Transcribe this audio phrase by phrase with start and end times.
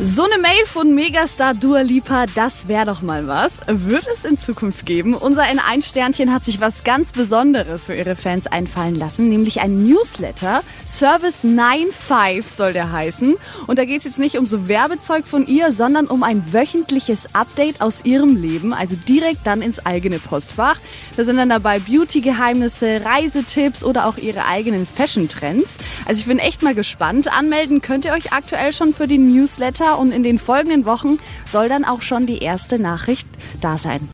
[0.00, 3.56] So eine Mail von Megastar Dua Lipa, das wäre doch mal was.
[3.66, 5.12] Wird es in Zukunft geben?
[5.14, 10.62] Unser N1-Sternchen hat sich was ganz Besonderes für ihre Fans einfallen lassen, nämlich ein Newsletter.
[10.86, 13.34] Service 95 soll der heißen.
[13.66, 17.34] Und da geht es jetzt nicht um so Werbezeug von ihr, sondern um ein wöchentliches
[17.34, 20.78] Update aus ihrem Leben, also direkt dann ins eigene Postfach.
[21.16, 25.78] Da sind dann dabei Beauty-Geheimnisse, Reisetipps oder auch ihre eigenen Fashion-Trends.
[26.06, 27.26] Also ich bin echt mal gespannt.
[27.36, 31.68] Anmelden könnt ihr euch aktuell schon für den Newsletter und in den folgenden Wochen soll
[31.68, 33.26] dann auch schon die erste Nachricht
[33.60, 34.06] da sein.